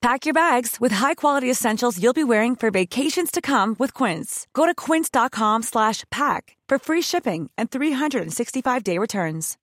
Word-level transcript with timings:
Pack 0.00 0.26
your 0.26 0.34
bags 0.34 0.76
with 0.80 0.92
high-quality 0.92 1.50
essentials 1.50 2.00
you'll 2.00 2.12
be 2.12 2.22
wearing 2.22 2.54
for 2.54 2.70
vacations 2.70 3.32
to 3.32 3.40
come 3.40 3.74
with 3.80 3.92
Quince. 3.94 4.46
Go 4.54 4.64
to 4.64 4.72
quince.com 4.72 5.62
slash 5.64 6.04
pack 6.10 6.56
for 6.68 6.78
free 6.78 7.02
shipping 7.02 7.50
and 7.58 7.68
365-day 7.68 8.96
returns. 8.98 9.56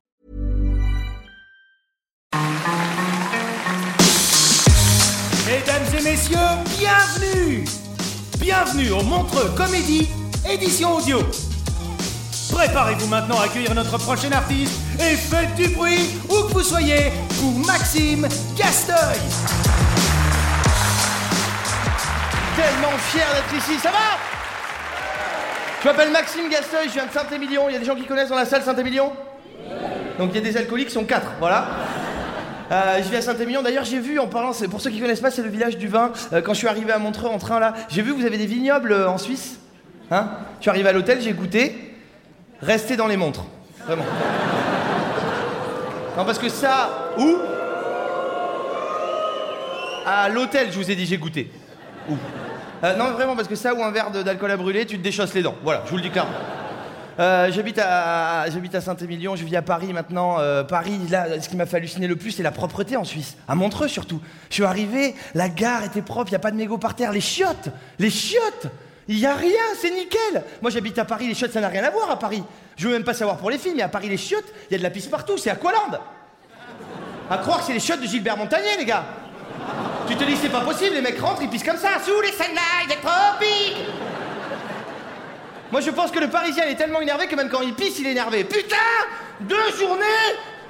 Mesdames 5.45 5.93
et 5.97 6.03
messieurs, 6.03 6.37
bienvenue 6.77 7.63
Bienvenue 8.39 8.91
au 8.91 9.03
Montreux 9.03 9.53
Comédie, 9.55 10.09
édition 10.49 10.97
audio. 10.97 11.19
Préparez-vous 12.51 13.07
maintenant 13.07 13.39
à 13.39 13.45
accueillir 13.45 13.73
notre 13.73 13.97
prochain 13.99 14.31
artiste 14.33 14.73
et 14.99 15.15
faites 15.15 15.55
du 15.55 15.69
bruit 15.69 16.09
où 16.29 16.47
que 16.47 16.53
vous 16.53 16.63
soyez 16.63 17.11
pour 17.39 17.65
Maxime 17.65 18.27
Gasteuil. 18.57 19.19
Tellement 22.65 22.97
fier 22.97 23.25
d'être 23.33 23.63
ici, 23.63 23.79
ça 23.79 23.91
va 23.91 24.17
Je 25.81 25.87
m'appelle 25.87 26.11
Maxime 26.11 26.49
Gasteuil, 26.49 26.87
je 26.87 26.93
viens 26.93 27.05
de 27.05 27.11
Saint-Émilion. 27.11 27.69
Il 27.69 27.73
y 27.73 27.75
a 27.75 27.79
des 27.79 27.85
gens 27.85 27.95
qui 27.95 28.05
connaissent 28.05 28.29
dans 28.29 28.35
la 28.35 28.45
salle 28.45 28.63
Saint-Émilion 28.63 29.11
Donc 30.17 30.31
il 30.31 30.35
y 30.35 30.39
a 30.39 30.41
des 30.41 30.57
alcooliques, 30.57 30.89
ils 30.89 30.93
sont 30.93 31.05
quatre, 31.05 31.31
voilà. 31.39 31.67
Euh, 32.71 32.97
je 33.03 33.09
vis 33.09 33.17
à 33.17 33.21
Saint-Émilion. 33.21 33.61
D'ailleurs, 33.61 33.83
j'ai 33.83 33.99
vu, 33.99 34.17
en 34.17 34.25
parlant, 34.25 34.51
pour 34.71 34.81
ceux 34.81 34.89
qui 34.89 34.99
connaissent 34.99 35.21
pas, 35.21 35.29
c'est 35.29 35.43
le 35.43 35.49
village 35.49 35.77
du 35.77 35.87
vin. 35.87 36.11
Euh, 36.33 36.41
quand 36.41 36.53
je 36.53 36.59
suis 36.59 36.67
arrivé 36.67 36.91
à 36.91 36.97
Montreux 36.97 37.29
en 37.29 37.37
train 37.37 37.59
là, 37.59 37.73
j'ai 37.89 38.01
vu 38.01 38.11
que 38.13 38.19
vous 38.19 38.25
avez 38.25 38.39
des 38.39 38.47
vignobles 38.47 38.91
euh, 38.91 39.09
en 39.09 39.19
Suisse. 39.19 39.59
Hein? 40.09 40.29
Je 40.57 40.61
suis 40.61 40.69
arrivé 40.71 40.89
à 40.89 40.93
l'hôtel, 40.93 41.21
j'ai 41.21 41.33
goûté. 41.33 41.93
Restez 42.61 42.95
dans 42.95 43.05
les 43.05 43.17
montres, 43.17 43.45
vraiment. 43.85 44.05
Non, 46.17 46.25
parce 46.25 46.39
que 46.39 46.49
ça, 46.49 47.11
où? 47.19 47.35
À 50.07 50.29
l'hôtel, 50.29 50.69
je 50.71 50.77
vous 50.77 50.89
ai 50.89 50.95
dit, 50.95 51.05
j'ai 51.05 51.17
goûté. 51.17 51.51
Où? 52.09 52.15
Euh, 52.83 52.95
non, 52.95 53.11
vraiment, 53.11 53.35
parce 53.35 53.47
que 53.47 53.55
ça 53.55 53.73
ou 53.73 53.83
un 53.83 53.91
verre 53.91 54.11
d'alcool 54.11 54.51
à 54.51 54.57
brûler, 54.57 54.85
tu 54.85 54.97
te 54.97 55.03
déchausses 55.03 55.33
les 55.33 55.41
dents. 55.41 55.55
Voilà, 55.63 55.81
je 55.85 55.91
vous 55.91 55.97
le 55.97 56.03
dis 56.03 56.11
clairement. 56.11 56.31
Euh, 57.17 57.49
j'habite 57.49 57.79
à, 57.79 58.41
à 58.41 58.81
Saint-Émilion, 58.81 59.37
je 59.37 59.45
vis 59.45 59.55
à 59.55 59.61
Paris 59.61 59.93
maintenant. 59.93 60.37
Euh, 60.39 60.63
Paris, 60.63 60.99
là, 61.09 61.39
ce 61.39 61.47
qui 61.47 61.55
m'a 61.55 61.65
fait 61.65 61.77
halluciner 61.77 62.07
le 62.07 62.17
plus, 62.17 62.31
c'est 62.31 62.43
la 62.43 62.51
propreté 62.51 62.97
en 62.97 63.05
Suisse. 63.05 63.37
À 63.47 63.55
Montreux 63.55 63.87
surtout. 63.87 64.19
Je 64.49 64.55
suis 64.55 64.65
arrivé, 64.65 65.15
la 65.33 65.47
gare 65.47 65.85
était 65.85 66.01
propre, 66.01 66.29
il 66.29 66.33
n'y 66.33 66.37
a 66.37 66.39
pas 66.39 66.51
de 66.51 66.57
mégots 66.57 66.77
par 66.77 66.95
terre. 66.95 67.13
Les 67.13 67.21
chiottes, 67.21 67.69
les 67.99 68.09
chiottes, 68.09 68.67
il 69.07 69.17
n'y 69.17 69.25
a 69.25 69.33
rien, 69.33 69.63
c'est 69.79 69.91
nickel. 69.91 70.43
Moi 70.61 70.71
j'habite 70.71 70.99
à 70.99 71.05
Paris, 71.05 71.27
les 71.27 71.35
chiottes, 71.35 71.53
ça 71.53 71.61
n'a 71.61 71.69
rien 71.69 71.85
à 71.85 71.89
voir 71.89 72.11
à 72.11 72.19
Paris. 72.19 72.43
Je 72.75 72.87
veux 72.87 72.93
même 72.93 73.05
pas 73.05 73.13
savoir 73.13 73.37
pour 73.37 73.49
les 73.49 73.57
filles, 73.57 73.75
mais 73.77 73.83
à 73.83 73.87
Paris, 73.87 74.09
les 74.09 74.17
chiottes, 74.17 74.51
il 74.69 74.73
y 74.73 74.75
a 74.75 74.77
de 74.79 74.83
la 74.83 74.89
pisse 74.89 75.07
partout, 75.07 75.37
c'est 75.37 75.49
Aqualand. 75.49 75.97
À 77.29 77.37
croire 77.37 77.59
que 77.59 77.65
c'est 77.65 77.73
les 77.73 77.79
chiottes 77.79 78.01
de 78.01 78.07
Gilbert 78.07 78.35
Montagnier, 78.35 78.77
les 78.77 78.85
gars. 78.85 79.05
Tu 80.07 80.15
te 80.15 80.23
dis, 80.23 80.35
c'est 80.37 80.49
pas 80.49 80.61
possible, 80.61 80.95
les 80.95 81.01
mecs 81.01 81.19
rentrent, 81.19 81.41
ils 81.41 81.49
pissent 81.49 81.63
comme 81.63 81.77
ça, 81.77 81.99
sous 82.03 82.21
les 82.21 82.31
sunlights 82.31 82.89
des 82.89 82.95
tropiques. 82.97 83.77
Moi, 85.71 85.81
je 85.81 85.89
pense 85.89 86.11
que 86.11 86.19
le 86.19 86.29
Parisien 86.29 86.65
est 86.65 86.75
tellement 86.75 87.01
énervé 87.01 87.27
que 87.27 87.35
même 87.35 87.49
quand 87.49 87.61
il 87.61 87.73
pisse, 87.73 87.99
il 87.99 88.07
est 88.07 88.11
énervé. 88.11 88.43
Putain 88.43 88.75
Deux 89.41 89.71
journées 89.77 90.05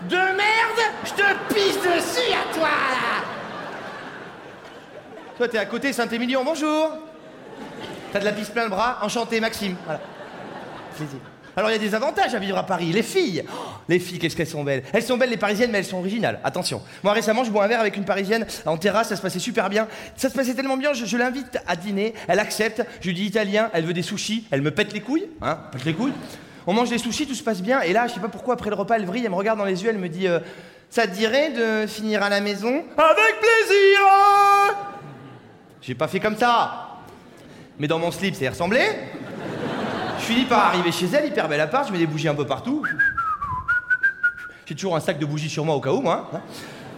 de 0.04 0.16
merde 0.16 0.92
Je 1.04 1.12
te 1.12 1.54
pisse 1.54 1.76
dessus 1.76 2.32
à 2.32 2.54
toi, 2.54 2.70
là 2.70 3.24
Toi, 5.38 5.48
t'es 5.50 5.58
à 5.58 5.66
côté, 5.66 5.92
Saint-Émilion, 5.94 6.44
bonjour 6.44 6.92
T'as 8.14 8.20
de 8.20 8.26
la 8.26 8.32
pisse 8.32 8.50
plein 8.50 8.64
le 8.64 8.70
bras, 8.70 9.00
enchanté, 9.02 9.42
Maxime. 9.42 9.76
Voilà. 9.86 10.00
Alors, 11.58 11.70
il 11.70 11.74
y 11.74 11.76
a 11.76 11.80
des 11.80 11.94
avantages 11.94 12.34
à 12.34 12.40
vivre 12.40 12.58
à 12.58 12.64
Paris. 12.64 12.92
Les 12.94 13.04
filles 13.04 13.44
Oh, 13.50 13.75
Les 13.88 14.00
filles, 14.00 14.18
qu'est-ce 14.20 14.36
qu'elles 14.36 14.48
sont 14.48 14.64
belles 14.64 14.84
Elles 14.94 15.04
sont 15.04 15.18
belles, 15.18 15.30
les 15.30 15.38
Parisiennes, 15.38 15.72
mais 15.72 15.80
elles 15.80 15.86
sont 15.86 15.98
originales. 15.98 16.40
Attention. 16.44 16.82
Moi, 17.04 17.14
récemment, 17.14 17.44
je 17.44 17.52
bois 17.52 17.66
un 17.66 17.68
verre 17.68 17.80
avec 17.80 17.96
une 17.98 18.06
Parisienne 18.06 18.46
en 18.66 18.78
terrasse, 18.78 19.10
ça 19.10 19.16
se 19.16 19.22
passait 19.22 19.40
super 19.40 19.70
bien. 19.70 19.88
Ça 20.16 20.30
se 20.30 20.34
passait 20.34 20.56
tellement 20.56 20.78
bien, 20.78 20.94
je, 20.94 21.18
l'invite 21.18 21.60
à 21.68 21.76
dîner, 21.76 22.14
elle 22.28 22.40
accepte, 22.40 22.84
je 23.02 23.08
lui 23.08 23.14
dis 23.14 23.26
italien, 23.26 23.70
elle 23.74 23.86
veut 23.86 23.94
des 23.94 24.02
sushis, 24.02 24.48
elle 24.52 24.62
me 24.62 24.72
pète 24.72 24.94
les 24.94 25.02
couilles, 25.02 25.28
hein, 25.42 25.60
pète 25.72 25.86
les 25.86 25.94
couilles. 25.94 26.14
On 26.68 26.74
mange 26.74 26.90
des 26.90 26.98
sushis, 26.98 27.28
tout 27.28 27.36
se 27.36 27.44
passe 27.44 27.62
bien, 27.62 27.82
et 27.82 27.94
là, 27.94 28.08
je 28.08 28.14
sais 28.14 28.20
pas 28.20 28.28
pourquoi, 28.28 28.56
après 28.56 28.70
le 28.70 28.76
repas, 28.76 28.96
elle 28.96 29.06
vrille, 29.06 29.24
elle 29.24 29.32
me 29.32 29.36
regarde 29.36 29.60
dans 29.60 29.66
les 29.66 29.84
yeux, 29.84 29.90
elle 29.90 30.00
me 30.00 30.10
dit 30.10 30.28
euh, 30.28 30.40
Ça 30.90 31.06
te 31.06 31.14
dirait 31.14 31.52
de 31.52 31.86
finir 31.86 32.24
à 32.24 32.30
la 32.30 32.42
maison 32.42 32.84
Avec 32.98 33.40
plaisir? 33.40 34.00
J'ai 35.82 35.94
pas 35.94 36.08
fait 36.08 36.20
comme 36.20 36.36
ça 36.36 37.02
Mais 37.78 37.88
dans 37.88 38.00
mon 38.00 38.10
slip, 38.10 38.34
ça 38.34 38.46
y 38.46 38.50
ressemblait. 38.50 39.00
Je 40.18 40.26
finis 40.26 40.46
par 40.46 40.66
arriver 40.66 40.92
chez 40.92 41.06
elle, 41.14 41.28
hyper 41.28 41.48
belle 41.48 41.62
appart, 41.62 41.88
je 41.88 41.92
mets 41.92 42.00
des 42.00 42.08
bougies 42.08 42.28
un 42.28 42.34
peu 42.34 42.48
partout. 42.48 42.84
J'ai 44.66 44.76
toujours 44.76 44.96
un 44.96 45.00
sac 45.00 45.20
de 45.20 45.26
bougies 45.26 45.50
sur 45.50 45.64
moi 45.64 45.76
au 45.76 45.82
cas 45.82 45.92
où, 45.92 46.02
moi. 46.02 46.30
hein. 46.34 46.42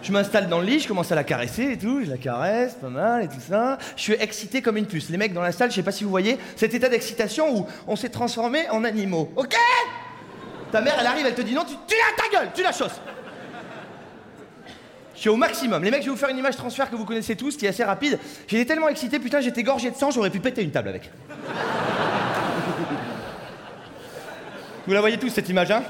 Je 0.01 0.11
m'installe 0.11 0.47
dans 0.47 0.59
le 0.59 0.65
lit, 0.65 0.79
je 0.79 0.87
commence 0.87 1.11
à 1.11 1.15
la 1.15 1.23
caresser 1.23 1.71
et 1.71 1.77
tout, 1.77 2.01
je 2.05 2.09
la 2.09 2.17
caresse, 2.17 2.75
pas 2.75 2.87
mal 2.87 3.23
et 3.23 3.27
tout 3.27 3.41
ça. 3.45 3.77
Je 3.97 4.01
suis 4.03 4.13
excité 4.13 4.61
comme 4.61 4.77
une 4.77 4.85
puce. 4.85 5.09
Les 5.09 5.17
mecs 5.17 5.33
dans 5.33 5.41
la 5.41 5.51
salle, 5.51 5.69
je 5.71 5.75
sais 5.75 5.83
pas 5.83 5.91
si 5.91 6.03
vous 6.03 6.09
voyez, 6.09 6.37
cet 6.55 6.73
état 6.73 6.87
d'excitation 6.87 7.57
où 7.57 7.67
on 7.87 7.95
s'est 7.95 8.09
transformé 8.09 8.69
en 8.69 8.83
animaux. 8.85 9.31
Ok? 9.35 9.55
Ta 10.71 10.81
mère, 10.81 10.95
elle 10.99 11.07
arrive, 11.07 11.25
elle 11.25 11.35
te 11.35 11.41
dit 11.41 11.53
non, 11.53 11.63
tu, 11.65 11.73
tu 11.87 11.95
la 11.95 12.23
ta 12.23 12.29
gueule, 12.39 12.49
tu 12.53 12.61
la 12.63 12.71
chausses. 12.71 13.01
Je 15.15 15.21
suis 15.21 15.29
au 15.29 15.35
maximum. 15.35 15.83
Les 15.83 15.89
mecs, 15.89 16.01
je 16.01 16.05
vais 16.05 16.11
vous 16.11 16.17
faire 16.17 16.29
une 16.29 16.37
image 16.37 16.55
transfert 16.55 16.89
que 16.91 16.95
vous 16.95 17.03
connaissez 17.05 17.35
tous, 17.35 17.57
qui 17.57 17.65
est 17.65 17.69
assez 17.69 17.83
rapide. 17.83 18.19
J'étais 18.47 18.65
tellement 18.65 18.87
excité, 18.87 19.17
putain, 19.19 19.41
j'étais 19.41 19.63
gorgé 19.63 19.89
de 19.89 19.95
sang, 19.95 20.11
j'aurais 20.11 20.29
pu 20.29 20.39
péter 20.39 20.61
une 20.63 20.71
table 20.71 20.89
avec. 20.89 21.09
Vous 24.85 24.93
la 24.93 25.01
voyez 25.01 25.17
tous 25.17 25.29
cette 25.29 25.49
image, 25.49 25.71
hein? 25.71 25.81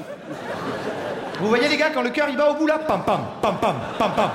Vous 1.39 1.47
voyez 1.47 1.67
les 1.67 1.77
gars, 1.77 1.91
quand 1.91 2.01
le 2.01 2.09
cœur 2.09 2.27
il 2.29 2.37
bat 2.37 2.49
au 2.49 2.55
bout 2.55 2.67
là, 2.67 2.79
pam 2.79 3.03
pam, 3.03 3.21
pam 3.41 3.57
pam, 3.59 3.75
pam 3.97 4.11
pam. 4.15 4.31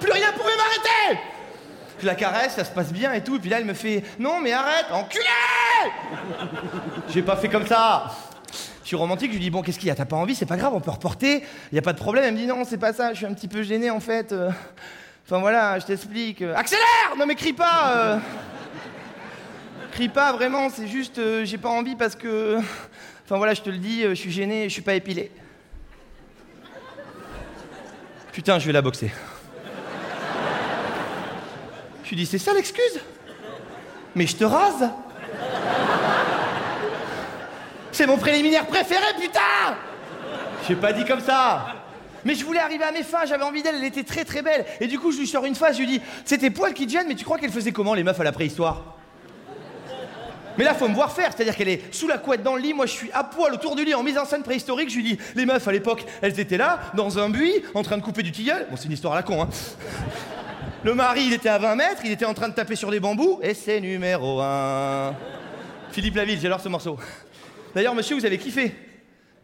Plus 0.00 0.12
rien 0.12 0.32
pouvait 0.32 0.56
m'arrêter 0.56 1.20
Je 2.00 2.06
la 2.06 2.14
caresse, 2.14 2.54
ça 2.54 2.64
se 2.64 2.70
passe 2.70 2.92
bien 2.92 3.12
et 3.12 3.22
tout, 3.24 3.36
et 3.36 3.38
puis 3.38 3.50
là 3.50 3.58
elle 3.58 3.64
me 3.64 3.74
fait 3.74 4.04
Non 4.18 4.40
mais 4.40 4.52
arrête, 4.52 4.86
enculé 4.92 5.24
J'ai 7.08 7.22
pas 7.22 7.36
fait 7.36 7.48
comme 7.48 7.66
ça 7.66 8.12
je 8.82 8.88
suis 8.88 8.96
romantique, 8.96 9.30
je 9.30 9.36
lui 9.36 9.42
dis 9.42 9.48
bon 9.50 9.62
qu'est-ce 9.62 9.78
qu'il 9.78 9.88
y 9.88 9.90
a, 9.90 9.94
t'as 9.94 10.04
pas 10.04 10.16
envie, 10.16 10.34
c'est 10.34 10.44
pas 10.44 10.58
grave, 10.58 10.74
on 10.74 10.80
peut 10.80 10.90
reporter, 10.90 11.42
y 11.72 11.78
a 11.78 11.82
pas 11.82 11.94
de 11.94 11.98
problème. 11.98 12.24
Elle 12.26 12.34
me 12.34 12.38
dit 12.38 12.46
non 12.46 12.64
c'est 12.66 12.76
pas 12.76 12.92
ça, 12.92 13.12
je 13.14 13.16
suis 13.16 13.24
un 13.24 13.32
petit 13.32 13.48
peu 13.48 13.62
gêné 13.62 13.88
en 13.88 13.98
fait. 13.98 14.30
euh. 14.32 14.50
Enfin 15.24 15.38
voilà, 15.38 15.78
je 15.78 15.86
t'explique. 15.86 16.42
Accélère 16.42 17.14
Non 17.18 17.24
mais 17.24 17.34
crie 17.34 17.54
pas 17.54 17.92
euh. 17.96 18.18
Crie 19.92 20.10
pas 20.10 20.34
vraiment, 20.34 20.68
c'est 20.68 20.86
juste 20.86 21.18
euh, 21.18 21.46
j'ai 21.46 21.56
pas 21.56 21.70
envie 21.70 21.96
parce 21.96 22.14
que. 22.14 22.58
Enfin 23.24 23.38
voilà, 23.38 23.54
je 23.54 23.62
te 23.62 23.70
le 23.70 23.78
dis, 23.78 24.02
je 24.02 24.12
suis 24.12 24.30
gêné, 24.30 24.64
je 24.64 24.74
suis 24.74 24.82
pas 24.82 24.92
épilé. 24.92 25.30
Putain, 28.34 28.58
je 28.58 28.66
vais 28.66 28.72
la 28.72 28.82
boxer. 28.82 29.12
Je 32.02 32.08
lui 32.08 32.16
dis 32.16 32.26
c'est 32.26 32.38
ça 32.38 32.52
l'excuse? 32.52 33.00
Mais 34.16 34.26
je 34.26 34.34
te 34.34 34.42
rase. 34.42 34.90
C'est 37.92 38.08
mon 38.08 38.16
préliminaire 38.16 38.66
préféré, 38.66 39.04
putain! 39.20 39.76
J'ai 40.66 40.74
pas 40.74 40.92
dit 40.92 41.04
comme 41.04 41.20
ça. 41.20 41.76
Mais 42.24 42.34
je 42.34 42.44
voulais 42.44 42.58
arriver 42.58 42.82
à 42.82 42.90
mes 42.90 43.04
fins, 43.04 43.24
j'avais 43.24 43.44
envie 43.44 43.62
d'elle, 43.62 43.76
elle 43.76 43.84
était 43.84 44.02
très 44.02 44.24
très 44.24 44.42
belle. 44.42 44.66
Et 44.80 44.88
du 44.88 44.98
coup, 44.98 45.12
je 45.12 45.18
lui 45.18 45.28
sors 45.28 45.44
une 45.44 45.54
face, 45.54 45.76
je 45.76 45.82
lui 45.82 45.86
dis 45.86 46.00
C'est 46.24 46.38
tes 46.38 46.50
poils 46.50 46.74
qui 46.74 46.88
te 46.88 46.92
gênent, 46.92 47.06
mais 47.06 47.14
tu 47.14 47.24
crois 47.24 47.38
qu'elle 47.38 47.52
faisait 47.52 47.70
comment 47.70 47.94
les 47.94 48.02
meufs 48.02 48.18
à 48.18 48.24
la 48.24 48.32
préhistoire? 48.32 48.96
Mais 50.56 50.64
là, 50.64 50.74
faut 50.74 50.88
me 50.88 50.94
voir 50.94 51.12
faire, 51.12 51.32
c'est-à-dire 51.34 51.56
qu'elle 51.56 51.68
est 51.68 51.94
sous 51.94 52.06
la 52.06 52.18
couette 52.18 52.42
dans 52.42 52.54
le 52.54 52.62
lit, 52.62 52.74
moi 52.74 52.86
je 52.86 52.92
suis 52.92 53.10
à 53.12 53.24
poil 53.24 53.52
autour 53.52 53.74
du 53.76 53.84
lit 53.84 53.94
en 53.94 54.02
mise 54.02 54.18
en 54.18 54.24
scène 54.24 54.42
préhistorique. 54.42 54.90
Je 54.90 54.96
lui 54.96 55.02
dis 55.02 55.18
Les 55.34 55.46
meufs 55.46 55.66
à 55.66 55.72
l'époque, 55.72 56.04
elles 56.22 56.38
étaient 56.38 56.56
là, 56.56 56.80
dans 56.94 57.18
un 57.18 57.28
buis, 57.28 57.62
en 57.74 57.82
train 57.82 57.96
de 57.96 58.02
couper 58.02 58.22
du 58.22 58.32
tilleul. 58.32 58.66
Bon, 58.70 58.76
c'est 58.76 58.86
une 58.86 58.92
histoire 58.92 59.14
à 59.14 59.16
la 59.16 59.22
con, 59.22 59.42
hein. 59.42 59.48
Le 60.84 60.94
mari, 60.94 61.24
il 61.26 61.32
était 61.32 61.48
à 61.48 61.58
20 61.58 61.76
mètres, 61.76 62.02
il 62.04 62.12
était 62.12 62.26
en 62.26 62.34
train 62.34 62.48
de 62.48 62.54
taper 62.54 62.76
sur 62.76 62.90
des 62.90 63.00
bambous, 63.00 63.40
et 63.42 63.54
c'est 63.54 63.80
numéro 63.80 64.40
1. 64.40 65.14
Philippe 65.90 66.16
Laville, 66.16 66.38
j'adore 66.38 66.60
ce 66.60 66.68
morceau. 66.68 66.98
D'ailleurs, 67.74 67.94
monsieur, 67.94 68.16
vous 68.16 68.26
avez 68.26 68.36
kiffé 68.36 68.74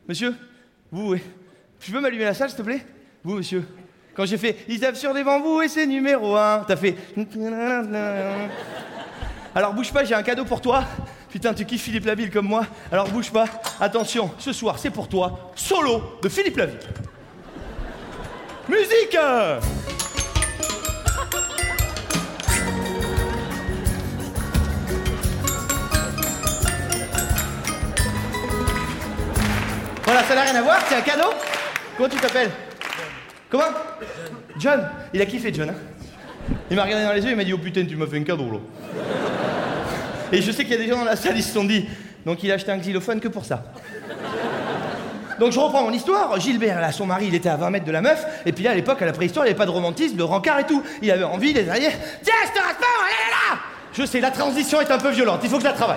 Monsieur 0.07 0.35
Vous, 0.93 1.13
oui. 1.13 1.23
Tu 1.81 1.91
peux 1.91 2.01
m'allumer 2.01 2.25
la 2.25 2.35
salle, 2.35 2.51
s'il 2.51 2.59
te 2.59 2.63
plaît? 2.63 2.85
Vous, 3.25 3.37
monsieur 3.37 3.67
Quand 4.15 4.27
j'ai 4.27 4.37
fait 4.37 4.65
Ils 4.69 4.81
tapent 4.81 4.97
sur 4.97 5.15
devant 5.15 5.41
vous 5.41 5.63
et 5.63 5.69
c'est 5.69 5.87
numéro 5.87 6.37
1, 6.37 6.65
t'as 6.69 6.77
fait. 6.77 6.95
Alors 9.55 9.75
bouge 9.75 9.93
pas, 9.93 10.05
j'ai 10.05 10.15
un 10.15 10.23
cadeau 10.23 10.45
pour 10.45 10.61
toi. 10.61 10.85
Putain, 11.29 11.53
tu 11.55 11.65
kiffes 11.65 11.83
Philippe 11.83 12.07
Laville 12.07 12.31
comme 12.31 12.47
moi. 12.47 12.67
Alors 12.93 13.09
bouge 13.09 13.31
pas. 13.33 13.47
Attention, 13.81 14.31
ce 14.39 14.53
soir, 14.53 14.79
c'est 14.79 14.91
pour 14.91 15.09
toi. 15.09 15.53
Solo 15.57 16.19
de 16.23 16.29
Philippe 16.29 16.57
Laville. 16.57 16.79
Musique 18.69 19.17
Voilà, 30.05 30.25
ça 30.25 30.35
n'a 30.35 30.43
rien 30.43 30.55
à 30.57 30.63
voir, 30.63 30.79
c'est 30.89 30.97
un 30.97 31.01
cadeau. 31.01 31.31
Comment 31.97 32.09
tu 32.09 32.17
t'appelles? 32.17 32.51
Comment? 33.49 33.65
John. 34.59 34.89
Il 35.13 35.21
a 35.21 35.27
kiffé 35.27 35.53
John. 35.53 35.71
Hein? 35.71 35.75
Il 36.71 36.77
m'a 36.77 36.85
regardé 36.85 37.05
dans 37.05 37.13
les 37.13 37.23
yeux, 37.23 37.31
il 37.31 37.37
m'a 37.37 37.45
dit 37.45 37.53
Oh 37.53 37.59
putain, 37.59 37.85
tu 37.85 37.97
m'as 37.97 38.07
fait 38.07 38.19
un 38.19 38.25
cadeau 38.25 38.51
là. 38.51 38.59
Et 40.33 40.43
je 40.43 40.51
sais 40.51 40.65
qu'il 40.65 40.73
y 40.73 40.77
a 40.77 40.79
des 40.79 40.89
gens 40.89 40.99
dans 40.99 41.05
la 41.05 41.17
salle, 41.17 41.37
ils 41.37 41.43
se 41.43 41.53
sont 41.53 41.65
dit 41.65 41.87
Donc 42.25 42.43
il 42.43 42.51
a 42.51 42.55
acheté 42.55 42.71
un 42.71 42.79
xylophone 42.79 43.21
que 43.21 43.29
pour 43.29 43.45
ça. 43.45 43.65
Donc 45.39 45.53
je 45.53 45.59
reprends 45.59 45.83
mon 45.83 45.93
histoire. 45.93 46.39
Gilbert, 46.39 46.81
là, 46.81 46.93
son 46.93 47.07
mari, 47.07 47.27
il 47.29 47.35
était 47.35 47.49
à 47.49 47.57
20 47.57 47.71
mètres 47.71 47.87
de 47.87 47.93
la 47.93 48.03
meuf. 48.03 48.25
Et 48.45 48.53
puis 48.53 48.63
là, 48.63 48.73
à 48.73 48.75
l'époque, 48.75 49.01
à 49.01 49.07
la 49.07 49.13
préhistoire, 49.13 49.47
il 49.47 49.49
n'y 49.49 49.53
avait 49.53 49.59
pas 49.59 49.67
de 49.67 49.71
romantisme, 49.71 50.17
de 50.17 50.23
rencard 50.23 50.61
et 50.61 50.67
tout. 50.67 50.83
Il 51.01 51.11
avait 51.11 51.25
envie, 51.25 51.55
les 51.55 51.69
alliés. 51.69 51.91
Tiens, 52.23 52.35
je 52.45 52.61
te 52.61 52.63
rase 52.63 52.77
pas, 52.77 52.83
là, 52.83 53.55
là 53.55 53.59
Je 53.95 54.05
sais, 54.05 54.21
la 54.21 54.31
transition 54.31 54.81
est 54.83 54.91
un 54.91 54.99
peu 54.99 55.11
violente. 55.11 55.41
Il 55.43 55.49
faut 55.49 55.57
que 55.57 55.63
je 55.63 55.69
la 55.69 55.73
travaille. 55.73 55.97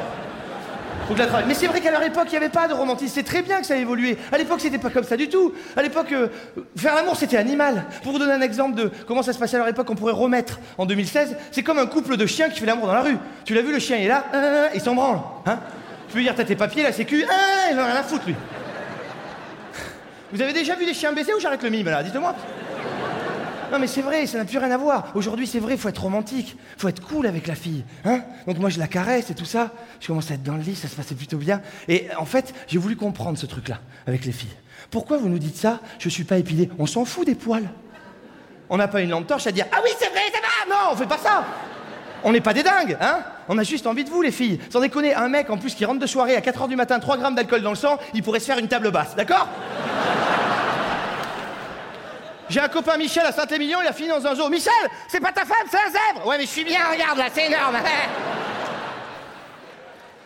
Mais 1.48 1.54
c'est 1.54 1.68
vrai 1.68 1.82
qu'à 1.82 1.92
leur 1.92 2.04
époque, 2.04 2.26
il 2.28 2.32
n'y 2.32 2.38
avait 2.38 2.50
pas 2.50 2.68
de 2.68 2.74
romantisme. 2.74 3.14
C'est 3.16 3.24
très 3.24 3.42
bien 3.42 3.60
que 3.60 3.66
ça 3.66 3.74
a 3.74 3.78
évolué. 3.78 4.18
À 4.32 4.38
l'époque, 4.38 4.62
c'était 4.62 4.78
pas 4.78 4.90
comme 4.90 5.04
ça 5.04 5.18
du 5.18 5.30
tout. 5.30 5.54
À 5.76 5.82
l'époque, 5.82 6.12
euh, 6.12 6.28
faire 6.76 6.96
l'amour, 6.96 7.16
c'était 7.16 7.38
animal. 7.38 7.86
Pour 8.04 8.14
vous 8.14 8.20
donner 8.20 8.34
un 8.34 8.42
exemple 8.42 8.76
de 8.76 8.92
comment 9.08 9.22
ça 9.22 9.34
se 9.34 9.40
passait 9.40 9.56
à 9.56 9.60
leur 9.60 9.68
époque, 9.68 9.90
on 9.90 9.96
pourrait 9.96 10.14
remettre 10.14 10.60
en 10.78 10.86
2016. 10.86 11.36
C'est 11.52 11.64
comme 11.64 11.80
un 11.80 11.86
couple 11.86 12.18
de 12.18 12.26
chiens 12.26 12.50
qui 12.50 12.60
fait 12.60 12.66
l'amour 12.66 12.88
dans 12.88 12.94
la 12.94 13.02
rue. 13.02 13.18
Tu 13.46 13.54
l'as 13.54 13.62
vu, 13.62 13.72
le 13.72 13.80
chien 13.80 13.98
il 13.98 14.06
est 14.06 14.08
là, 14.08 14.26
euh, 14.34 14.68
il 14.74 14.82
s'en 14.82 14.96
branle. 14.96 15.20
Hein 15.46 15.60
tu 16.08 16.16
peux 16.16 16.22
dire, 16.22 16.36
t'as 16.36 16.44
tes 16.44 16.56
papiers, 16.56 16.84
la 16.84 16.92
sécu, 16.92 17.26
ah, 17.28 17.72
il 17.72 17.80
en 17.80 17.84
a 17.84 17.86
rien 17.86 17.96
à 17.96 18.04
foutre, 18.04 18.28
lui. 18.28 18.36
Vous 20.32 20.42
avez 20.42 20.54
déjà 20.54 20.76
vu 20.76 20.86
des 20.86 20.94
chiens 20.94 21.12
baisser 21.12 21.34
ou 21.34 21.40
j'arrête 21.40 21.64
le 21.64 21.70
mime 21.70 21.90
là? 21.90 22.02
Dites-moi. 22.02 22.36
Non 23.74 23.80
mais 23.80 23.88
c'est 23.88 24.04
vrai, 24.04 24.28
ça 24.28 24.38
n'a 24.38 24.46
plus 24.46 24.60
rien 24.60 24.70
à 24.70 24.78
voir. 24.78 25.08
Aujourd'hui 25.16 25.48
c'est 25.48 25.58
vrai, 25.58 25.78
faut 25.78 25.90
être 25.90 26.04
romantique, 26.04 26.58
faut 26.78 26.88
être 26.90 27.02
cool 27.02 27.26
avec 27.26 27.48
la 27.48 27.56
fille. 27.56 27.84
Hein 28.06 28.22
Donc 28.46 28.60
moi 28.60 28.70
je 28.70 28.78
la 28.78 28.86
caresse 28.86 29.32
et 29.32 29.34
tout 29.34 29.46
ça. 29.46 29.72
Je 30.00 30.06
commence 30.06 30.30
à 30.30 30.36
être 30.36 30.44
dans 30.44 30.58
le 30.58 30.62
lit, 30.62 30.76
ça 30.76 30.88
se 30.88 30.96
passait 30.96 31.16
plutôt 31.16 31.38
bien. 31.38 31.60
Et 31.88 32.08
en 32.20 32.26
fait, 32.26 32.54
j'ai 32.68 32.78
voulu 32.78 32.96
comprendre 32.96 33.36
ce 33.36 33.48
truc-là 33.48 33.80
avec 34.06 34.26
les 34.26 34.32
filles. 34.32 34.56
Pourquoi 34.92 35.18
vous 35.18 35.28
nous 35.28 35.40
dites 35.40 35.58
ça? 35.58 35.80
Je 35.98 36.08
suis 36.08 36.24
pas 36.24 36.38
épilé. 36.38 36.70
On 36.78 36.86
s'en 36.86 37.04
fout 37.04 37.26
des 37.26 37.34
poils. 37.34 37.68
On 38.70 38.78
n'a 38.78 38.88
pas 38.88 39.02
une 39.02 39.10
lampe 39.10 39.26
torche 39.26 39.48
à 39.48 39.52
dire 39.52 39.66
Ah 39.72 39.80
oui 39.84 39.90
c'est 39.98 40.10
vrai, 40.10 40.22
ça 40.32 40.40
va 40.40 40.76
Non, 40.76 40.92
on 40.92 40.96
fait 40.96 41.08
pas 41.08 41.18
ça 41.18 41.44
on 42.26 42.32
n'est 42.32 42.42
pas 42.42 42.54
des 42.54 42.64
dingues, 42.64 42.98
hein 43.02 43.20
On 43.50 43.58
a 43.58 43.64
juste 43.64 43.86
envie 43.86 44.06
de 44.06 44.10
vous, 44.10 44.22
les 44.22 44.32
filles. 44.32 44.58
Sans 44.70 44.80
déconner, 44.80 45.14
un 45.14 45.28
mec 45.28 45.50
en 45.50 45.58
plus 45.58 45.76
qui 45.76 45.84
rentre 45.84 46.00
de 46.00 46.08
soirée 46.08 46.38
à 46.38 46.40
4h 46.40 46.70
du 46.70 46.78
matin, 46.78 46.98
3 47.00 47.18
grammes 47.18 47.36
d'alcool 47.36 47.62
dans 47.62 47.72
le 47.72 47.76
sang, 47.76 47.98
il 48.14 48.24
pourrait 48.24 48.40
se 48.40 48.46
faire 48.46 48.60
une 48.60 48.70
table 48.70 48.92
basse, 48.92 49.14
d'accord? 49.18 49.50
J'ai 52.54 52.60
un 52.60 52.68
copain 52.68 52.98
Michel 52.98 53.26
à 53.26 53.32
Saint-Émilion, 53.32 53.80
il 53.82 53.88
a 53.88 53.94
fini 53.94 54.10
dans 54.10 54.28
un 54.28 54.36
zoo. 54.36 54.48
Michel, 54.48 54.72
c'est 55.08 55.20
pas 55.20 55.32
ta 55.32 55.44
femme, 55.44 55.66
c'est 55.72 55.78
un 55.78 55.90
zèbre 55.90 56.28
Ouais, 56.28 56.38
mais 56.38 56.44
je 56.44 56.50
suis 56.50 56.64
bien, 56.64 56.82
regarde 56.92 57.18
là, 57.18 57.26
c'est 57.34 57.48
énorme 57.48 57.78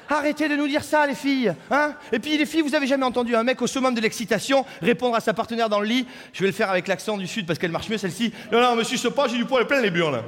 Arrêtez 0.10 0.50
de 0.50 0.58
nous 0.58 0.68
dire 0.68 0.84
ça, 0.84 1.08
les 1.08 1.16
filles. 1.16 1.54
Hein 1.72 1.94
Et 2.12 2.20
puis, 2.20 2.38
les 2.38 2.46
filles, 2.46 2.64
vous 2.64 2.76
avez 2.76 2.86
jamais 2.86 3.06
entendu 3.06 3.34
un 3.34 3.44
mec 3.44 3.62
au 3.62 3.68
summum 3.68 3.96
de 3.96 4.02
l'excitation 4.02 4.66
répondre 4.82 5.16
à 5.16 5.22
sa 5.22 5.34
partenaire 5.34 5.70
dans 5.70 5.80
le 5.80 5.86
lit? 5.86 6.06
Je 6.34 6.42
vais 6.42 6.48
le 6.48 6.54
faire 6.54 6.70
avec 6.70 6.90
l'accent 6.90 7.16
du 7.16 7.28
sud 7.28 7.46
parce 7.46 7.60
qu'elle 7.60 7.72
marche 7.72 7.88
mieux, 7.88 7.98
celle-ci. 7.98 8.34
Non, 8.52 8.60
non, 8.60 8.76
monsieur, 8.76 8.98
ce 8.98 9.08
pas, 9.08 9.30
j'ai 9.30 9.38
du 9.38 9.46
poil 9.46 9.66
plein 9.66 9.80
les 9.80 9.90
burnes. 9.90 10.22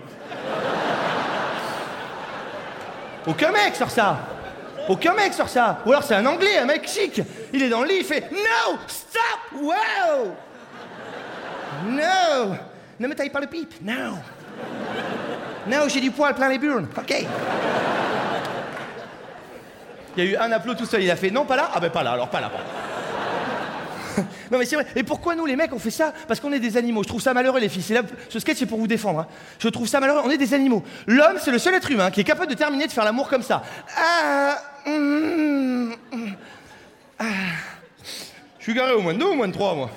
Aucun 3.28 3.52
mec 3.52 3.76
sur 3.76 3.92
ça. 3.92 4.20
Aucun 4.88 5.16
mec 5.16 5.34
sur 5.34 5.50
ça. 5.50 5.82
Ou 5.86 5.92
alors 5.92 6.04
c'est 6.04 6.16
un 6.16 6.26
anglais, 6.26 6.60
un 6.60 6.66
mec 6.66 6.88
chic. 6.88 7.22
Il 7.52 7.62
est 7.62 7.70
dans 7.70 7.82
le 7.82 7.90
lit, 7.90 7.98
il 8.00 8.06
fait 8.06 8.32
No, 8.32 8.78
stop, 8.88 9.62
wow. 9.62 10.34
No. 11.86 12.56
Ne 13.00 13.08
me 13.08 13.16
taille 13.16 13.30
pas 13.30 13.40
le 13.40 13.48
pipe. 13.48 13.74
No. 13.82 14.18
No, 15.68 15.88
j'ai 15.88 16.02
du 16.02 16.12
poil 16.12 16.34
plein 16.36 16.50
les 16.50 16.58
burnes. 16.58 16.88
Ok. 16.98 17.26
Il 20.18 20.24
y 20.24 20.28
a 20.28 20.32
eu 20.32 20.36
un 20.36 20.52
applaud 20.52 20.74
tout 20.74 20.86
seul. 20.86 21.04
Il 21.04 21.12
a 21.12 21.16
fait 21.16 21.30
non, 21.32 21.46
pas 21.46 21.56
là. 21.56 21.70
Ah 21.74 21.80
ben 21.80 21.90
pas 21.90 22.04
là. 22.04 22.12
Alors 22.12 22.30
pas 22.30 22.42
là. 22.42 22.52
Non 24.52 24.58
mais 24.58 24.66
c'est 24.66 24.76
vrai. 24.76 24.88
Et 24.96 25.04
pourquoi 25.04 25.36
nous 25.36 25.46
les 25.46 25.56
mecs 25.56 25.72
on 25.72 25.80
fait 25.80 25.92
ça? 25.92 26.12
Parce 26.28 26.40
qu'on 26.40 26.52
est 26.52 26.60
des 26.60 26.76
animaux. 26.76 27.04
Je 27.04 27.08
trouve 27.08 27.22
ça 27.22 27.34
malheureux 27.34 27.60
les 27.60 27.70
filles. 27.70 27.94
Là, 27.94 28.02
ce 28.28 28.40
sketch 28.40 28.58
c'est 28.58 28.66
pour 28.66 28.80
vous 28.80 28.88
défendre. 28.88 29.20
hein. 29.20 29.28
Je 29.60 29.70
trouve 29.70 29.88
ça 29.88 30.00
malheureux. 30.00 30.22
On 30.26 30.30
est 30.32 30.38
des 30.38 30.54
animaux. 30.56 30.84
L'homme 31.08 31.38
c'est 31.40 31.52
le 31.52 31.60
seul 31.60 31.76
être 31.76 31.90
humain 31.92 32.10
qui 32.12 32.22
est 32.22 32.24
capable 32.26 32.50
de 32.50 32.56
terminer 32.56 32.88
de 32.88 32.92
faire 32.92 33.06
l'amour 33.06 33.30
comme 33.30 33.44
ça. 33.44 33.62
Ah, 33.96 34.58
mm, 34.88 35.94
mm, 36.12 36.34
ah. 37.20 37.24
Je 38.58 38.64
suis 38.64 38.74
garé 38.74 38.94
au 38.94 39.02
moins 39.02 39.14
de 39.14 39.20
deux 39.20 39.26
ou 39.28 39.30
au 39.32 39.36
moins 39.36 39.48
de 39.48 39.54
trois 39.54 39.76
moi. 39.76 39.90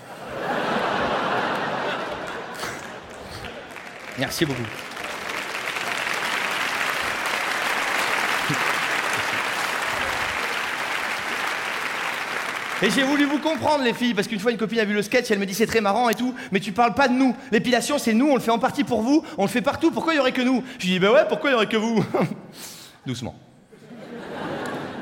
Merci 4.19 4.45
beaucoup. 4.45 4.63
Et 12.85 12.91
j'ai 12.91 13.05
voulu 13.05 13.27
vous 13.27 13.39
comprendre, 13.39 13.85
les 13.85 13.95
filles, 13.95 14.13
parce 14.13 14.27
qu'une 14.27 14.41
fois, 14.41 14.51
une 14.51 14.59
copine 14.59 14.81
a 14.81 14.85
vu 14.85 14.93
le 14.93 15.03
sketch, 15.03 15.31
elle 15.31 15.39
me 15.39 15.47
dit 15.47 15.55
c'est 15.55 15.69
très 15.69 15.81
marrant 15.81 16.09
et 16.09 16.17
tout, 16.17 16.35
mais 16.51 16.59
tu 16.59 16.73
parles 16.73 16.95
pas 16.95 17.07
de 17.07 17.13
nous. 17.13 17.35
L'épilation, 17.53 17.97
c'est 17.97 18.13
nous, 18.13 18.29
on 18.29 18.35
le 18.35 18.41
fait 18.41 18.51
en 18.51 18.59
partie 18.59 18.83
pour 18.83 19.03
vous, 19.03 19.25
on 19.39 19.43
le 19.43 19.49
fait 19.49 19.63
partout, 19.63 19.93
pourquoi 19.93 20.15
il 20.15 20.17
y 20.17 20.21
aurait 20.21 20.33
que 20.33 20.43
nous? 20.43 20.65
Je 20.79 20.87
lui 20.87 20.95
dis, 20.95 20.99
bah 20.99 21.13
ouais, 21.13 21.25
pourquoi 21.29 21.51
il 21.51 21.53
y 21.53 21.57
aurait 21.57 21.69
que 21.69 21.77
vous? 21.77 22.05
Doucement. 23.07 23.37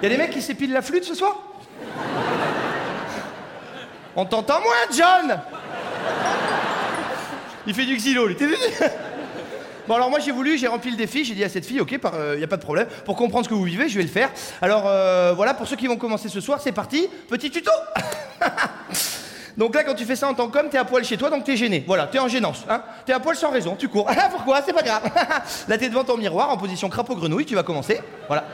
Y 0.03 0.07
a 0.07 0.09
des 0.11 0.19
mecs 0.19 0.31
qui 0.31 0.43
s'épilent 0.43 0.75
la 0.75 0.83
flûte 0.83 1.05
ce 1.05 1.15
soir? 1.15 1.39
On 4.15 4.27
t'entend 4.27 4.61
moins, 4.61 4.95
John 4.95 5.41
Il 7.71 7.77
fait 7.77 7.87
du 7.87 7.95
xylo, 7.95 8.27
lui, 8.27 8.37
Bon 9.87 9.95
alors 9.95 10.11
moi 10.11 10.19
j'ai 10.19 10.33
voulu, 10.33 10.59
j'ai 10.59 10.67
rempli 10.67 10.91
le 10.91 10.97
défi, 10.97 11.25
j'ai 11.25 11.37
dit 11.37 11.45
à 11.45 11.49
cette 11.49 11.65
fille, 11.65 11.81
ok, 11.81 11.93
il 11.93 12.01
euh, 12.15 12.37
n'y 12.37 12.43
a 12.43 12.49
pas 12.49 12.57
de 12.57 12.63
problème, 12.63 12.89
pour 13.05 13.15
comprendre 13.15 13.45
ce 13.45 13.49
que 13.49 13.55
vous 13.55 13.63
vivez, 13.63 13.89
je 13.89 13.97
vais 13.97 14.03
le 14.03 14.09
faire. 14.09 14.29
Alors 14.61 14.89
euh, 14.89 15.35
voilà, 15.37 15.55
pour 15.55 15.69
ceux 15.69 15.77
qui 15.77 15.87
vont 15.87 15.97
commencer 15.97 16.29
ce 16.29 16.41
soir, 16.41 16.61
c'est 16.61 16.73
parti, 16.73 17.09
petit 17.29 17.49
tuto 17.49 17.71
Donc 19.57 19.77
là 19.77 19.85
quand 19.85 19.95
tu 19.95 20.05
fais 20.05 20.17
ça 20.17 20.27
en 20.27 20.35
tant 20.35 20.49
qu'homme, 20.49 20.69
t'es 20.69 20.79
à 20.79 20.85
poil 20.85 21.05
chez 21.05 21.17
toi, 21.17 21.31
donc 21.31 21.45
t'es 21.45 21.57
gêné. 21.57 21.85
Voilà, 21.87 22.09
t'es 22.09 22.19
en 22.19 22.27
gênance, 22.27 22.65
hein 22.69 22.83
T'es 23.07 23.13
à 23.13 23.21
poil 23.21 23.37
sans 23.37 23.53
raison, 23.53 23.77
tu 23.77 23.87
cours. 23.87 24.11
Pourquoi? 24.33 24.63
C'est 24.67 24.73
pas 24.73 24.83
grave. 24.83 25.09
là 25.69 25.79
t'es 25.79 25.89
devant 25.89 26.03
ton 26.03 26.17
miroir 26.17 26.51
en 26.51 26.57
position 26.57 26.89
crapaud 26.89 27.15
grenouille, 27.15 27.47
tu 27.47 27.55
vas 27.55 27.63
commencer. 27.63 28.01
Voilà. 28.27 28.47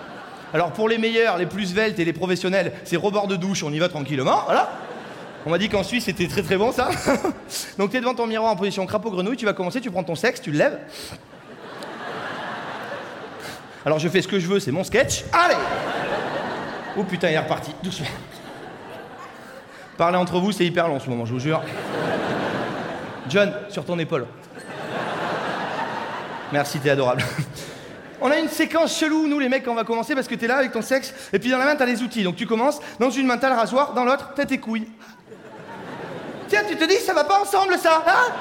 Alors 0.52 0.72
pour 0.72 0.90
les 0.90 0.98
meilleurs, 0.98 1.38
les 1.38 1.46
plus 1.46 1.68
sveltes 1.68 1.98
et 1.98 2.04
les 2.04 2.12
professionnels, 2.12 2.74
c'est 2.84 2.98
rebord 2.98 3.28
de 3.28 3.36
douche, 3.36 3.62
on 3.62 3.72
y 3.72 3.78
va 3.78 3.88
tranquillement, 3.88 4.42
voilà. 4.44 4.68
On 5.46 5.50
m'a 5.50 5.58
dit 5.58 5.68
qu'en 5.68 5.84
Suisse 5.84 6.06
c'était 6.06 6.26
très 6.26 6.42
très 6.42 6.56
bon 6.56 6.72
ça. 6.72 6.90
Donc 7.78 7.90
tu 7.90 7.96
es 7.96 8.00
devant 8.00 8.14
ton 8.14 8.26
miroir 8.26 8.50
en 8.50 8.56
position 8.56 8.84
crapaud 8.84 9.12
grenouille, 9.12 9.36
tu 9.36 9.44
vas 9.44 9.52
commencer, 9.52 9.80
tu 9.80 9.92
prends 9.92 10.02
ton 10.02 10.16
sexe, 10.16 10.42
tu 10.42 10.50
le 10.50 10.58
lèves. 10.58 10.78
Alors 13.86 14.00
je 14.00 14.08
fais 14.08 14.20
ce 14.22 14.26
que 14.26 14.40
je 14.40 14.48
veux, 14.48 14.58
c'est 14.58 14.72
mon 14.72 14.82
sketch. 14.82 15.24
Allez 15.32 15.54
Oh 16.96 17.04
putain, 17.04 17.30
il 17.30 17.34
est 17.34 17.38
reparti, 17.38 17.70
doucement. 17.80 18.08
Parler 19.96 20.18
entre 20.18 20.40
vous, 20.40 20.50
c'est 20.50 20.66
hyper 20.66 20.88
long 20.88 20.96
en 20.96 21.00
ce 21.00 21.08
moment, 21.08 21.24
je 21.24 21.32
vous 21.32 21.40
jure. 21.40 21.62
John, 23.28 23.52
sur 23.68 23.84
ton 23.84 23.98
épaule. 24.00 24.26
Merci, 26.52 26.80
t'es 26.80 26.90
adorable. 26.90 27.22
On 28.20 28.30
a 28.30 28.38
une 28.38 28.48
séquence 28.48 28.98
chelou, 28.98 29.26
nous 29.26 29.38
les 29.38 29.48
mecs, 29.48 29.66
on 29.68 29.74
va 29.74 29.84
commencer, 29.84 30.14
parce 30.14 30.26
que 30.26 30.34
t'es 30.34 30.46
là 30.46 30.56
avec 30.56 30.72
ton 30.72 30.82
sexe, 30.82 31.12
et 31.32 31.38
puis 31.38 31.50
dans 31.50 31.58
la 31.58 31.66
main 31.66 31.76
t'as 31.76 31.84
les 31.84 32.02
outils. 32.02 32.22
Donc 32.22 32.36
tu 32.36 32.46
commences, 32.46 32.80
dans 32.98 33.10
une 33.10 33.26
main 33.26 33.36
t'as 33.36 33.50
le 33.50 33.56
rasoir, 33.56 33.92
dans 33.92 34.04
l'autre 34.04 34.32
t'as 34.34 34.46
tes 34.46 34.58
couilles. 34.58 34.88
Tiens, 36.48 36.62
tu 36.68 36.76
te 36.76 36.84
dis, 36.84 36.96
ça 36.96 37.12
va 37.12 37.24
pas 37.24 37.40
ensemble 37.40 37.76
ça, 37.78 38.02
hein? 38.06 38.32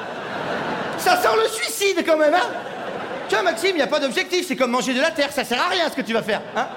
Ça 0.98 1.17
sent 1.17 1.27
le 1.41 1.50
suicide 1.50 2.03
quand 2.05 2.17
même, 2.17 2.34
hein? 2.34 2.48
Vois, 3.29 3.41
Maxime, 3.41 3.75
n'y 3.75 3.82
a 3.82 3.88
pas 3.88 4.00
d'objectif, 4.00 4.48
c'est 4.48 4.55
comme 4.55 4.72
manger 4.72 4.94
de 4.94 5.01
la 5.01 5.12
terre, 5.12 5.32
ça 5.32 5.44
sert 5.44 5.62
à 5.62 5.67
rien 5.70 5.89
ce 5.89 5.96
que 5.96 6.01
tu 6.01 6.13
vas 6.13 6.22
faire, 6.24 6.41
hein? 6.55 6.67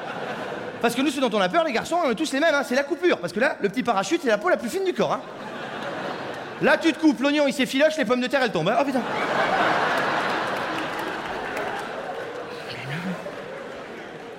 Parce 0.80 0.94
que 0.94 1.02
nous, 1.02 1.10
ce 1.10 1.20
dont 1.20 1.30
on 1.32 1.40
a 1.40 1.48
peur, 1.48 1.64
les 1.64 1.72
garçons, 1.72 1.98
on 2.04 2.10
est 2.10 2.14
tous 2.14 2.32
les 2.32 2.40
mêmes, 2.40 2.54
hein, 2.54 2.62
c'est 2.66 2.74
la 2.76 2.84
coupure. 2.84 3.18
Parce 3.18 3.32
que 3.32 3.40
là, 3.40 3.56
le 3.60 3.68
petit 3.68 3.82
parachute, 3.82 4.20
c'est 4.22 4.28
la 4.28 4.38
peau 4.38 4.48
la 4.48 4.56
plus 4.56 4.68
fine 4.68 4.84
du 4.84 4.94
corps, 4.94 5.12
hein 5.12 5.20
Là, 6.62 6.76
tu 6.78 6.92
te 6.92 6.98
coupes, 6.98 7.20
l'oignon 7.20 7.44
il 7.46 7.52
s'effiloche, 7.52 7.96
les 7.96 8.04
pommes 8.04 8.20
de 8.20 8.26
terre 8.26 8.42
elles 8.42 8.50
tombent. 8.52 8.68
hein. 8.68 8.78
Oh 8.80 8.84
putain 8.84 9.00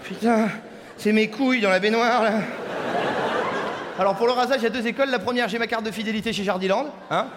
Putain, 0.09 0.49
c'est 0.97 1.11
mes 1.11 1.27
couilles 1.27 1.61
dans 1.61 1.69
la 1.69 1.79
baignoire 1.79 2.23
là. 2.23 2.41
Alors 3.99 4.15
pour 4.15 4.25
le 4.25 4.33
rasage, 4.33 4.57
il 4.61 4.63
y 4.63 4.65
a 4.65 4.71
deux 4.71 4.87
écoles. 4.87 5.11
La 5.11 5.19
première, 5.19 5.47
j'ai 5.47 5.59
ma 5.59 5.67
carte 5.67 5.85
de 5.85 5.91
fidélité 5.91 6.33
chez 6.33 6.43
Jardiland. 6.43 6.87
Hein 7.11 7.27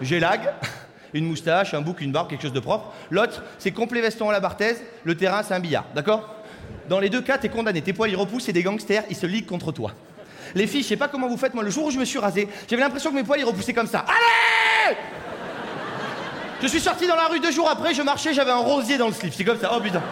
j'ai 0.00 0.18
lag, 0.18 0.40
une 1.14 1.24
moustache, 1.24 1.72
un 1.72 1.82
bouc, 1.82 2.00
une 2.00 2.10
barbe, 2.10 2.28
quelque 2.28 2.42
chose 2.42 2.52
de 2.52 2.58
propre. 2.58 2.92
L'autre, 3.12 3.44
c'est 3.58 3.70
complet 3.70 4.00
veston 4.00 4.28
à 4.28 4.32
la 4.32 4.40
barthaise. 4.40 4.82
Le 5.04 5.16
terrain, 5.16 5.44
c'est 5.44 5.54
un 5.54 5.60
billard. 5.60 5.84
D'accord? 5.94 6.34
Dans 6.88 6.98
les 6.98 7.10
deux 7.10 7.22
cas, 7.22 7.38
t'es 7.38 7.48
condamné. 7.48 7.80
Tes 7.80 7.92
poils, 7.92 8.10
ils 8.10 8.16
repoussent 8.16 8.48
et 8.48 8.52
des 8.52 8.64
gangsters, 8.64 9.04
ils 9.08 9.16
se 9.16 9.26
liguent 9.26 9.46
contre 9.46 9.70
toi. 9.70 9.92
Les 10.56 10.66
filles, 10.66 10.82
je 10.82 10.88
sais 10.88 10.96
pas 10.96 11.06
comment 11.06 11.28
vous 11.28 11.36
faites, 11.36 11.54
moi, 11.54 11.62
le 11.62 11.70
jour 11.70 11.84
où 11.84 11.90
je 11.92 11.98
me 12.00 12.04
suis 12.04 12.18
rasé, 12.18 12.48
j'avais 12.68 12.82
l'impression 12.82 13.10
que 13.10 13.14
mes 13.14 13.22
poils 13.22 13.38
ils 13.38 13.44
repoussaient 13.44 13.72
comme 13.72 13.86
ça. 13.86 14.04
Allez 14.08 14.96
Je 16.60 16.66
suis 16.66 16.80
sorti 16.80 17.06
dans 17.06 17.14
la 17.14 17.26
rue 17.26 17.38
deux 17.38 17.52
jours 17.52 17.70
après, 17.70 17.94
je 17.94 18.02
marchais, 18.02 18.34
j'avais 18.34 18.50
un 18.50 18.56
rosier 18.56 18.98
dans 18.98 19.06
le 19.06 19.14
slip. 19.14 19.32
C'est 19.32 19.44
comme 19.44 19.60
ça. 19.60 19.70
Oh 19.72 19.80
putain. 19.80 20.02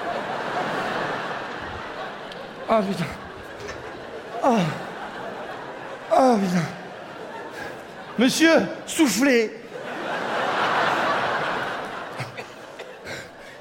Oh 2.68 2.80
putain. 2.88 3.04
Oh. 4.44 4.56
Oh 6.12 6.36
putain. 6.36 6.64
Monsieur, 8.18 8.52
soufflez. 8.86 9.62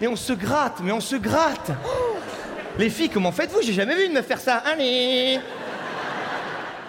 Et 0.01 0.07
on 0.07 0.15
se 0.15 0.33
gratte, 0.33 0.79
mais 0.81 0.91
on 0.91 0.99
se 0.99 1.15
gratte. 1.15 1.71
Les 2.77 2.89
filles, 2.89 3.09
comment 3.09 3.31
faites-vous? 3.31 3.61
J'ai 3.61 3.73
jamais 3.73 3.95
vu 3.95 4.05
une 4.05 4.13
meuf 4.13 4.25
faire 4.25 4.39
ça. 4.39 4.55
Allez 4.57 5.39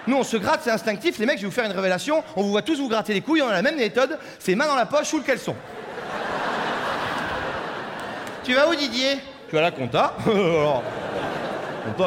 Nous, 0.06 0.16
on 0.16 0.24
se 0.24 0.38
gratte, 0.38 0.60
c'est 0.64 0.70
instinctif. 0.70 1.18
Les 1.18 1.26
mecs, 1.26 1.36
je 1.36 1.42
vais 1.42 1.48
vous 1.48 1.54
faire 1.54 1.66
une 1.66 1.76
révélation. 1.76 2.24
On 2.36 2.42
vous 2.42 2.50
voit 2.50 2.62
tous 2.62 2.78
vous 2.78 2.88
gratter 2.88 3.12
les 3.12 3.20
couilles, 3.20 3.42
on 3.42 3.48
a 3.48 3.52
la 3.52 3.62
même 3.62 3.76
méthode. 3.76 4.18
C'est 4.38 4.54
main 4.54 4.66
dans 4.66 4.76
la 4.76 4.86
poche 4.86 5.12
ou 5.12 5.18
le 5.18 5.24
caleçon. 5.24 5.54
tu 8.42 8.54
vas 8.54 8.68
où, 8.68 8.74
Didier? 8.74 9.18
Tu 9.48 9.56
vas 9.56 9.60
à 9.60 9.64
la 9.64 9.70
compta. 9.72 10.14
Alors, 10.26 10.82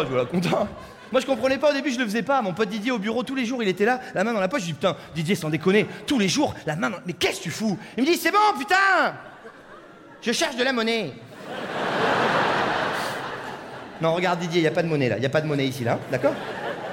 je 0.09 0.15
la 0.15 0.25
compta. 0.25 0.67
Moi, 1.11 1.21
je 1.21 1.25
comprenais 1.25 1.57
pas 1.57 1.69
au 1.69 1.73
début, 1.73 1.91
je 1.91 1.99
le 1.99 2.05
faisais 2.05 2.23
pas. 2.23 2.41
Mon 2.41 2.53
pote 2.53 2.69
Didier 2.69 2.91
au 2.91 2.99
bureau, 2.99 3.23
tous 3.23 3.35
les 3.35 3.45
jours, 3.45 3.61
il 3.61 3.69
était 3.69 3.85
là, 3.85 3.99
la 4.13 4.23
main 4.23 4.33
dans 4.33 4.39
la 4.39 4.47
poche. 4.47 4.61
Je 4.61 4.67
dis, 4.67 4.73
putain, 4.73 4.95
Didier, 5.13 5.35
sans 5.35 5.49
déconner, 5.49 5.87
tous 6.07 6.19
les 6.19 6.27
jours, 6.27 6.53
la 6.65 6.75
main 6.75 6.89
dans... 6.89 6.97
Mais 7.05 7.13
qu'est-ce 7.13 7.37
que 7.37 7.43
tu 7.43 7.51
fous? 7.51 7.77
Il 7.97 8.03
me 8.03 8.09
dit, 8.09 8.17
c'est 8.17 8.31
bon, 8.31 8.37
putain 8.57 9.13
Je 10.21 10.31
cherche 10.31 10.55
de 10.55 10.63
la 10.63 10.73
monnaie. 10.73 11.13
Non, 14.01 14.13
regarde 14.13 14.39
Didier, 14.39 14.61
il 14.61 14.67
a 14.67 14.71
pas 14.71 14.83
de 14.83 14.87
monnaie 14.87 15.09
là, 15.09 15.17
il 15.17 15.25
a 15.25 15.29
pas 15.29 15.41
de 15.41 15.47
monnaie 15.47 15.67
ici 15.67 15.83
là, 15.83 15.99
d'accord? 16.11 16.33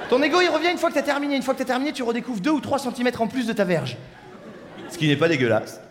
Ton 0.09 0.21
ego 0.23 0.39
il 0.41 0.47
revient 0.47 0.71
une 0.71 0.77
fois 0.77 0.89
que 0.89 0.95
t'as 0.95 1.01
terminé, 1.01 1.35
une 1.35 1.43
fois 1.43 1.53
que 1.53 1.59
t'as 1.59 1.65
terminé, 1.65 1.91
tu 1.91 2.03
redécouvres 2.03 2.39
2 2.39 2.49
ou 2.49 2.61
3 2.61 2.79
centimètres 2.79 3.21
en 3.21 3.27
plus 3.27 3.45
de 3.45 3.53
ta 3.53 3.65
verge. 3.65 3.97
Ce 4.89 4.97
qui 4.97 5.07
n'est 5.07 5.17
pas 5.17 5.27
dégueulasse. 5.27 5.81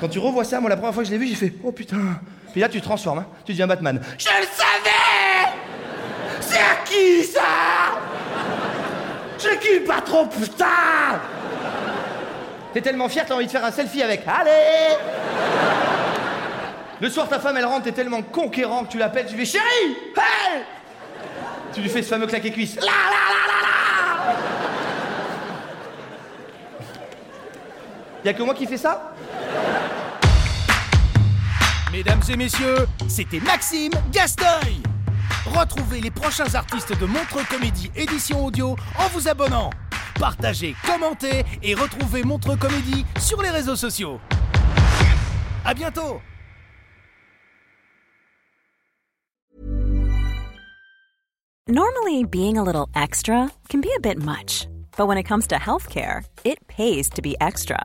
Quand 0.00 0.08
tu 0.08 0.18
revois 0.18 0.44
ça, 0.44 0.60
moi 0.60 0.68
la 0.68 0.76
première 0.76 0.92
fois 0.92 1.02
que 1.02 1.08
je 1.08 1.14
l'ai 1.14 1.18
vu, 1.18 1.26
j'ai 1.26 1.34
fait 1.34 1.54
Oh 1.64 1.72
putain 1.72 2.20
Puis 2.52 2.60
là 2.60 2.68
tu 2.68 2.78
te 2.78 2.84
transformes, 2.84 3.20
hein, 3.20 3.26
tu 3.46 3.52
deviens 3.52 3.66
Batman. 3.66 4.00
Je 4.18 4.26
le 4.26 4.46
savais 4.54 5.05
qui 6.96 7.24
ça 7.24 7.40
C'est 9.38 9.58
qui 9.60 9.78
le 9.78 9.84
patron, 9.84 10.26
putain 10.26 11.20
T'es 12.72 12.80
tellement 12.80 13.08
fier, 13.08 13.24
t'as 13.26 13.34
envie 13.34 13.46
de 13.46 13.50
faire 13.50 13.64
un 13.64 13.70
selfie 13.70 14.02
avec. 14.02 14.22
Allez 14.26 14.96
le 16.98 17.10
soir, 17.10 17.28
ta 17.28 17.38
femme, 17.38 17.58
elle 17.58 17.66
rentre, 17.66 17.84
t'es 17.84 17.92
tellement 17.92 18.22
conquérant 18.22 18.84
que 18.84 18.92
tu 18.92 18.96
l'appelles, 18.96 19.26
tu 19.26 19.34
lui 19.34 19.44
fais 19.44 19.58
chérie 19.58 19.96
Hey 20.16 20.62
Tu 21.74 21.82
lui 21.82 21.90
fais 21.90 22.02
ce 22.02 22.08
fameux 22.08 22.26
claquet 22.26 22.50
cuisse. 22.50 22.76
La 22.76 22.86
la 22.86 22.88
la 22.88 23.42
la 23.46 23.60
la 23.62 24.34
Y'a 28.24 28.32
que 28.32 28.42
moi 28.42 28.54
qui 28.54 28.66
fais 28.66 28.78
ça 28.78 29.12
Mesdames 31.92 32.22
et 32.30 32.36
messieurs, 32.36 32.86
c'était 33.08 33.40
Maxime 33.40 33.92
Gasteuil. 34.10 34.80
Retrouvez 35.46 36.00
les 36.00 36.10
prochains 36.10 36.54
artistes 36.54 36.98
de 36.98 37.06
Montre 37.06 37.46
Comédie 37.48 37.90
édition 37.96 38.44
audio 38.44 38.76
en 38.98 39.08
vous 39.12 39.28
abonnant. 39.28 39.70
Partagez, 40.18 40.74
commentez 40.84 41.44
et 41.62 41.74
retrouvez 41.74 42.24
Montre 42.24 42.56
Comédie 42.56 43.04
sur 43.18 43.40
les 43.42 43.50
réseaux 43.50 43.76
sociaux. 43.76 44.20
À 45.64 45.74
bientôt 45.74 46.20
Normally, 51.68 52.22
being 52.22 52.58
a 52.58 52.62
little 52.62 52.88
extra 52.94 53.50
can 53.68 53.80
be 53.80 53.90
a 53.96 54.00
bit 54.00 54.22
much, 54.22 54.68
but 54.96 55.08
when 55.08 55.18
it 55.18 55.24
comes 55.24 55.48
to 55.48 55.56
healthcare, 55.56 56.24
it 56.44 56.64
pays 56.68 57.10
to 57.10 57.22
be 57.22 57.36
extra. 57.40 57.84